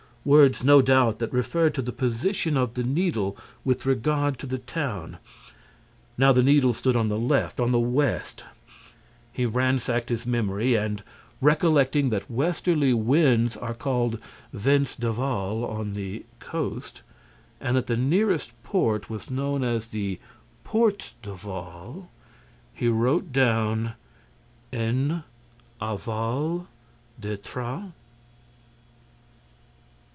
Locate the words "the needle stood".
6.31-6.95